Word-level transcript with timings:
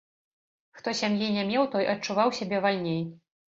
Хто 0.79 0.93
сям'і 1.01 1.27
не 1.37 1.45
меў, 1.51 1.69
той 1.77 1.85
адчуваў 1.95 2.35
сябе 2.41 2.65
вальней. 2.67 3.01